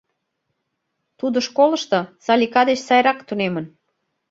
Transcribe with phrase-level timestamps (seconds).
[1.19, 3.65] Тудо школышто Салика деч сайрак тунемын.